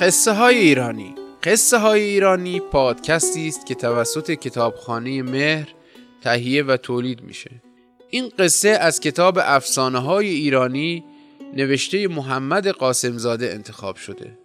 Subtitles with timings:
[0.00, 1.14] قصه های ایرانی.
[1.42, 5.68] قصه های ایرانی پادکستی است که توسط کتابخانه مهر
[6.22, 7.50] تهیه و تولید میشه.
[8.10, 11.04] این قصه از کتاب افسانه های ایرانی
[11.54, 14.38] نوشته محمد قاسمزاده انتخاب شده.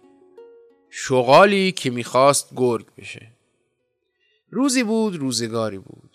[0.90, 3.26] شغالی که می‌خواست گرگ بشه.
[4.50, 6.10] روزی بود روزگاری بود.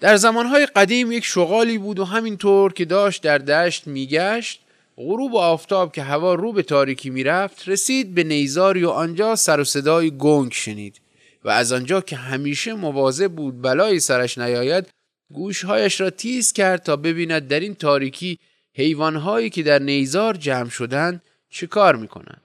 [0.00, 4.65] در زمانهای قدیم یک شغالی بود و همینطور که داشت در دشت میگشت
[4.96, 9.60] غروب و آفتاب که هوا رو به تاریکی می‌رفت رسید به نیزاری و آنجا سر
[9.60, 11.00] و صدای گنگ شنید
[11.44, 14.88] و از آنجا که همیشه مواظب بود بلایی سرش نیاید
[15.32, 18.38] گوشهایش را تیز کرد تا ببیند در این تاریکی
[18.74, 22.42] حیوانهایی که در نیزار جمع شدند چه کار می‌کنند.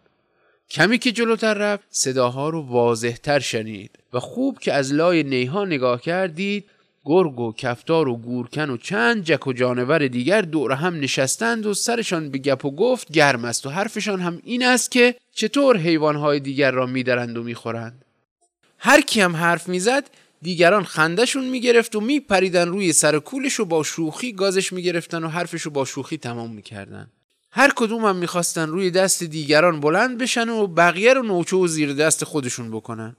[0.70, 6.02] کمی که جلوتر رفت صداها رو واضحتر شنید و خوب که از لای نیها نگاه
[6.02, 6.66] کردید
[7.06, 11.74] گرگ و کفتار و گورکن و چند جک و جانور دیگر دور هم نشستند و
[11.74, 16.40] سرشان به گپ و گفت گرم است و حرفشان هم این است که چطور حیوانهای
[16.40, 18.06] دیگر را میدرند و می‌خورند.
[18.78, 20.10] هر کی هم حرف می‌زد
[20.42, 25.68] دیگران خندشون می‌گرفت و میپریدن روی سر کولش و با شوخی گازش می‌گرفتن و حرفش
[25.68, 27.08] با شوخی تمام می‌کردن.
[27.52, 31.94] هر کدوم هم می‌خواستن روی دست دیگران بلند بشن و بقیه رو نوچه و زیر
[31.94, 33.16] دست خودشون بکنن.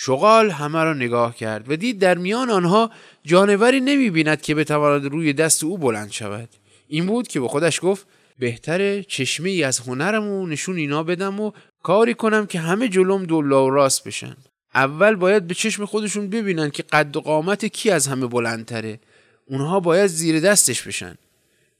[0.00, 2.90] شغال همه را نگاه کرد و دید در میان آنها
[3.24, 6.48] جانوری نمی بیند که بتواند روی دست او بلند شود.
[6.88, 8.06] این بود که به خودش گفت
[8.38, 13.24] بهتره چشمه ای از هنرم و نشون اینا بدم و کاری کنم که همه جلوم
[13.24, 14.36] دولا و راست بشن.
[14.74, 19.00] اول باید به چشم خودشون ببینن که قد و قامت کی از همه بلندتره.
[19.46, 21.14] اونها باید زیر دستش بشن.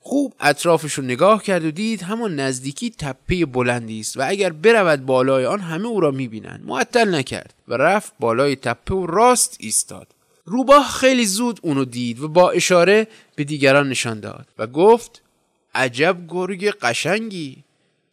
[0.00, 5.06] خوب اطرافش رو نگاه کرد و دید همان نزدیکی تپه بلندی است و اگر برود
[5.06, 6.66] بالای آن همه او را می‌بینند.
[6.66, 10.06] معطل نکرد و رفت بالای تپه و راست ایستاد.
[10.44, 13.06] روباه خیلی زود اونو دید و با اشاره
[13.36, 15.22] به دیگران نشان داد و گفت
[15.74, 17.64] عجب گرگ قشنگی.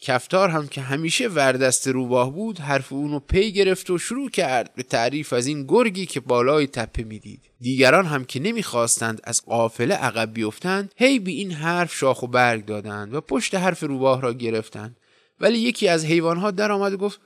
[0.05, 4.83] کفتار هم که همیشه وردست روباه بود حرف اونو پی گرفت و شروع کرد به
[4.83, 7.41] تعریف از این گرگی که بالای تپه می‌دید.
[7.59, 12.66] دیگران هم که نمی‌خواستند از قافله عقب بیفتند هی به این حرف شاخ و برگ
[12.66, 14.97] دادند و پشت حرف روباه را گرفتند.
[15.39, 17.19] ولی یکی از حیوانها در آمد و گفت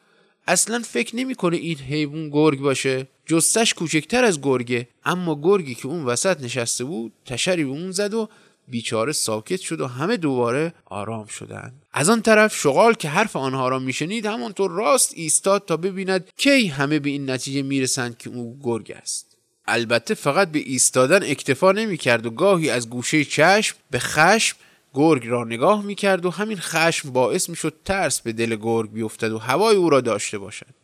[0.48, 3.08] اصلا فکر نمی‌کنه این حیوان گرگ باشه.
[3.26, 8.14] جستش کوچکتر از گرگه اما گرگی که اون وسط نشسته بود تشری به اون زد
[8.14, 8.30] و
[8.70, 11.82] بیچاره ساکت شد و همه دوباره آرام شدند.
[11.94, 16.68] از آن طرف شغال که حرف آنها را میشنید همانطور راست ایستاد تا ببیند کی
[16.68, 19.38] همه به این نتیجه می‌رسند که او گرگ است.
[19.68, 24.58] البته فقط به ایستادن اکتفا نمی‌کرد و گاهی از گوشه چشم به خشم
[24.94, 29.38] گرگ را نگاه می‌کرد و همین خشم باعث می‌شد ترس به دل گرگ بیفتد و
[29.38, 30.80] هوای او را داشته باشد.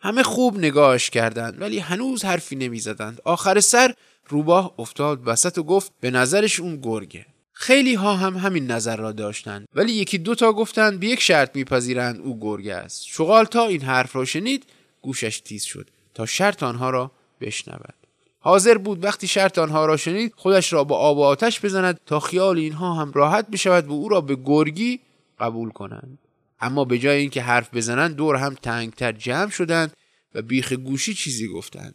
[0.00, 3.20] همه خوب نگاهش کردند ولی هنوز حرفی نمی‌زدند.
[3.24, 3.94] آخر سر
[4.28, 7.26] روباه افتاد وسط و گفت به نظرش اون گرگه.
[7.52, 12.20] خیلی ها هم همین نظر را داشتند ولی یکی دوتا گفتند به یک شرط میپذیرند
[12.20, 13.06] او گرگ است.
[13.06, 14.66] شغال تا این حرف را شنید
[15.02, 17.10] گوشش تیز شد تا شرط آنها را
[17.40, 17.94] بشنود.
[18.38, 22.20] حاضر بود وقتی شرط آنها را شنید خودش را با آب و آتش بزند تا
[22.20, 25.00] خیال اینها هم راحت بشود و او را به گرگی
[25.40, 26.18] قبول کنند.
[26.60, 29.92] اما به جای اینکه حرف بزنند دور هم تنگتر جمع شدند
[30.34, 31.94] و بیخ گوشی چیزی گفتند.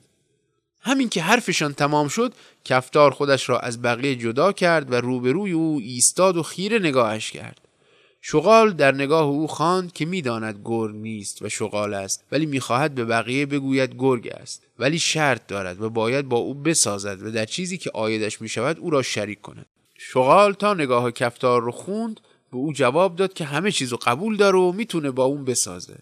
[0.88, 2.34] همین که حرفشان تمام شد
[2.66, 7.62] کفتار خودش را از بقیه جدا کرد و روبروی او ایستاد و خیره نگاهش کرد.
[8.22, 13.06] شغال در نگاه او خواند که می‌داند گرگ نیست و شغال است ولی می‌خواهد به
[13.06, 17.78] بقیه بگوید گرگ است ولی شرط دارد و باید با او بسازد و در چیزی
[17.78, 19.66] که آیدش می‌شود او را شریک کند.
[19.98, 22.20] شغال تا نگاه کفتار رو خوند
[22.52, 25.98] به او جواب داد که همه چیز رو قبول داره و می‌تونه با اون بسازه.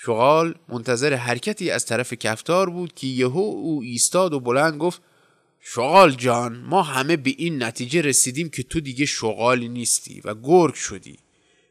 [0.00, 5.02] شغال منتظر حرکتی از طرف کفتار بود که یهو او ایستاد و بلند گفت
[5.60, 10.74] شغال جان ما همه به این نتیجه رسیدیم که تو دیگه شغالی نیستی و گرگ
[10.74, 11.16] شدی.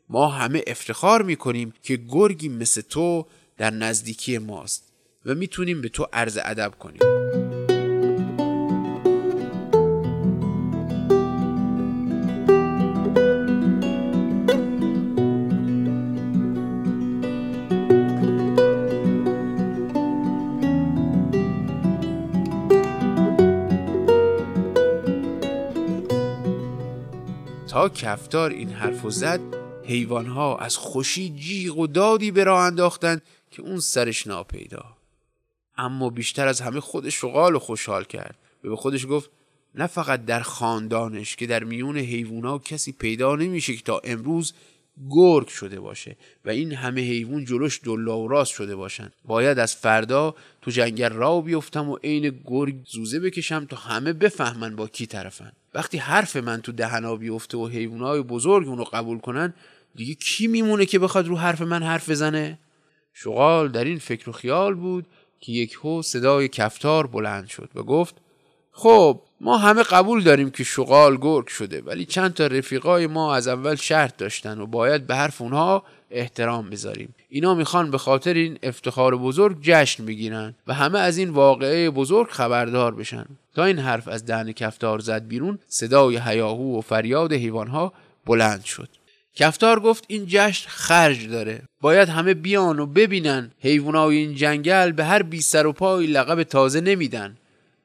[0.10, 3.25] ما همه افتخار می‌کنیم که گرگی مثل تو
[3.57, 4.92] در نزدیکی ماست
[5.25, 7.17] و می‌تونیم به تو عرض ادب کنیم.
[27.78, 29.40] تا کفتار این حرف زد
[29.84, 33.22] حیوانها از خوشی جیغ و دادی به راه انداختند
[33.52, 34.86] که اون سرش ناپیدا.
[35.78, 38.36] اما بیشتر از همه خودش شغال و خوشحال کرد.
[38.64, 39.30] و به خودش گفت
[39.76, 44.54] نه فقط در خاندانش که در میون حیوونا کسی پیدا نمیشه که تا امروز
[45.10, 46.16] گرگ شده باشه
[46.46, 51.10] و این همه حیوان جلوش دلا و راست شده باشن باید از فردا تو جنگل
[51.10, 55.52] را بیفتم و عین گرگ زوزه بکشم تا همه بفهمن با کی طرفن.
[55.74, 59.54] وقتی حرف من تو دهنا بیفته و حیوانای بزرگ اونو قبول کنن
[59.96, 62.60] دیگه کی میمونه که بخواد رو حرف من حرف بزنه؟
[63.14, 65.06] شغال در این فکر و خیال بود
[65.40, 68.16] که یک هو صدای کفتار بلند شد و گفت
[68.80, 73.48] خب ما همه قبول داریم که شغال گرگ شده ولی چند تا رفیقای ما از
[73.48, 77.16] اول شرط داشتن و باید به حرف اونها احترام بذاریم.
[77.30, 82.28] اینا می‌خوان به خاطر این افتخار بزرگ جشن بگیرن و همه از این واقعه بزرگ
[82.30, 83.26] خبردار بشن.
[83.56, 87.94] تا این حرف از دهن کفتار زد بیرون صدای هیاهو و فریاد حیوانها
[88.26, 88.90] بلند شد.
[89.36, 91.62] کفتار گفت این جشن خرج داره.
[91.82, 93.52] باید همه بیان و ببینن.
[93.60, 97.38] حیوانای این جنگل به هر بی سر و پای لقب تازه نمیدن.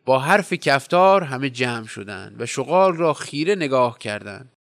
[0.04, 4.52] با حرف کفتار همه جمع شدند و شغال را خیره نگاه کردند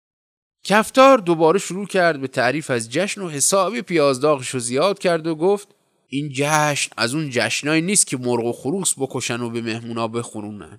[0.64, 5.34] کفتار دوباره شروع کرد به تعریف از جشن و حسابی پیازداغش رو زیاد کرد و
[5.34, 5.68] گفت
[6.08, 10.78] این جشن از اون جشنایی نیست که مرغ و خروس بکشن و به مهمونا بخورونن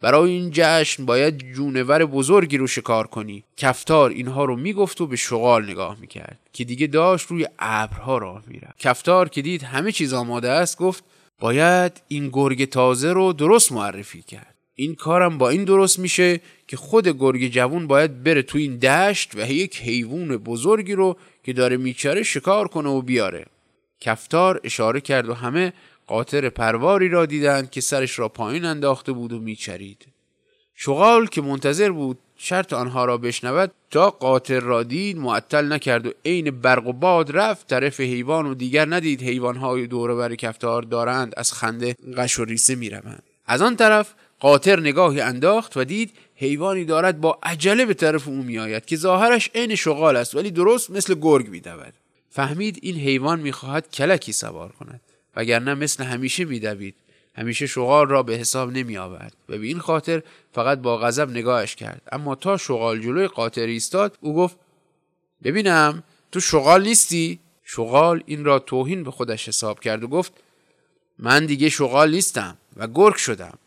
[0.00, 3.44] برای این جشن باید جونور بزرگی رو شکار کنی.
[3.56, 8.42] کفتار اینها رو می‌گفت و به شغال نگاه می‌کرد که دیگه داشت روی ابرها راه
[8.46, 8.78] می‌رفت.
[8.78, 11.04] کفتار که دید همه چیز آماده است گفت
[11.44, 14.54] باید این گرگ تازه رو درست معرفی کرد.
[14.74, 19.34] این کارم با این درست میشه که خود گرگ جوون باید بره تو این دشت
[19.34, 23.46] و یک حیوان بزرگی رو که داره میچاره شکار کنه و بیاره.
[24.00, 25.72] کفتار اشاره کرد و همه
[26.06, 30.06] قاطر پرواری را دیدند که سرش را پایین انداخته بود و میچرید.
[30.74, 36.10] شغال که منتظر بود شرط آنها را بشنود تا قاطر را دید معطل نکرد و
[36.24, 37.66] عین برق و باد رفت.
[37.66, 39.22] طرف حیوان و دیگر ندید.
[39.22, 43.22] حیوانهای دور بر کفتار دارند از خنده قش و ریسه می‌روند.
[43.46, 48.42] از آن طرف قاطر نگاهی انداخت و دید حیوانی دارد با عجله به طرف او
[48.42, 51.94] میآید که ظاهرش عین شغال است ولی درست مثل گرگ میدود.
[52.30, 55.00] فهمید این حیوان می‌خواهد کلکی سوار کند
[55.36, 56.94] وگرنه مثل همیشه میدوید.
[57.34, 60.22] همیشه شغال را به حساب نمی آورد و به این خاطر
[60.52, 62.02] فقط با غضب نگاهش کرد.
[62.12, 64.56] اما تا شغال جلوی قاطر ایستاد او گفت
[65.44, 66.02] ببینم
[66.32, 70.32] تو شغال نیستی؟ شغال این را توهین به خودش حساب کرد و گفت
[71.18, 73.58] من دیگه شغال نیستم و گرگ شدم.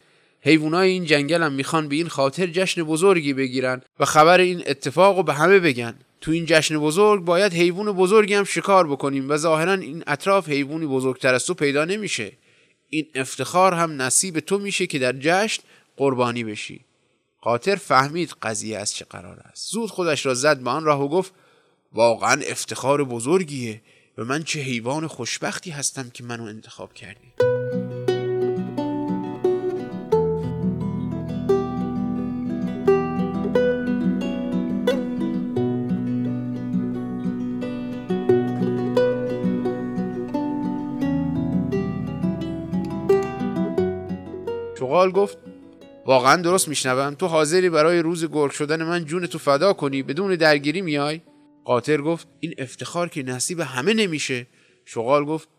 [0.41, 5.17] حیوانای این جنگل هم می‌خوان به این خاطر جشن بزرگی بگیرن و خبر این اتفاق
[5.17, 5.95] رو به همه بگن.
[6.21, 10.85] تو این جشن بزرگ باید حیوان بزرگی هم شکار بکنیم و ظاهرا این اطراف حیوانی
[10.85, 12.31] بزرگتر از تو پیدا نمیشه.
[12.89, 15.63] این افتخار هم نصیب تو میشه که در جشن
[15.98, 16.86] قربانی بشی.
[17.42, 19.72] قاطر فهمید قضیه از چه قرار است.
[19.72, 21.34] زود خودش را زد به آن راه و گفت
[21.94, 23.81] واقعا افتخار بزرگیه
[24.18, 27.46] و من چه حیوان خوشبختی هستم که منو انتخاب کردی
[44.97, 45.38] شغال گفت
[46.05, 50.35] واقعا درست میشنوم؟ تو حاضری برای روز گرگ شدن من جون تو فدا کنی؟ بدون
[50.35, 51.21] درگیری میای؟
[51.65, 54.47] قاطر گفت این افتخار که نصیب همه نمیشه.
[54.85, 55.49] شغال گفت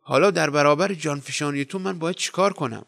[0.00, 2.84] حالا در برابر جانفشانی تو من باید چیکار کنم؟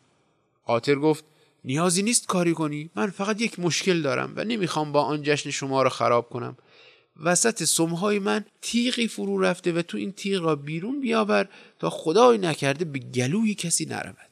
[0.67, 1.25] قاطر گفت
[1.65, 2.91] نیازی نیست کاری کنی.
[2.97, 6.57] من فقط یک مشکل دارم و نمی‌خوام با آن جشن شما را خراب کنم.
[7.25, 11.49] وسط سمهای من تیغی فرو رفته و تو این تیغ را بیرون بیاور
[11.79, 14.30] تا خدای نکرده به گلوی کسی نرود.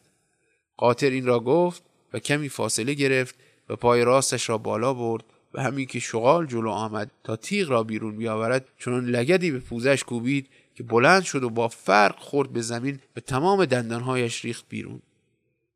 [0.78, 1.82] قاطر این را گفت
[2.12, 3.34] و کمی فاصله گرفت
[3.68, 7.82] و پای راستش را بالا برد و همین که شغال جلو آمد تا تیغ را
[7.82, 12.60] بیرون بیاورد چون لگدی به پوزش کوبید که بلند شد و با فرق خورد به
[12.60, 15.02] زمین و تمام دندانهایش ریخت بیرون.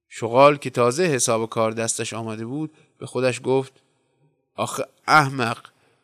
[0.09, 3.73] شغال که تازه حساب کار دستش آمده بود به خودش گفت
[4.55, 5.59] آخه احمق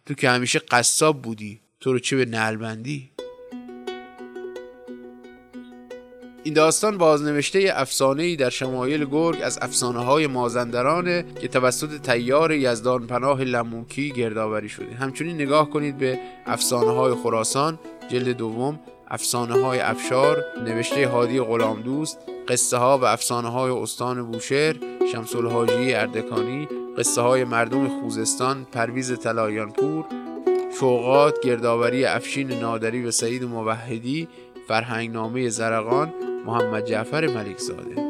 [0.07, 3.11] تو که همیشه قصاب بودی تو رو چه به نلبندی
[6.49, 12.53] این داستان بازنوشته افسانه ای در شمایل گرگ از افسانه های مازندرانه که توسط تیار
[12.53, 14.95] یزدان پناه لموکی گردآوری شده.
[14.95, 17.79] همچنین نگاه کنید به افسانه های خراسان
[18.09, 24.31] جلد دوم افسانه های افشار نوشته هادی غلام دوست قصه ها و افسانه های استان
[24.31, 24.77] بوشهر
[25.13, 30.05] شمس الحاجی اردکانی قصه های مردم خوزستان پرویز تلایانپور
[30.81, 34.29] شوقات گردآوری افشین نادری و سعید موحدی
[34.69, 36.13] فرهنگنامه زرقان
[36.47, 38.08] محمد جعفر ملکزاده.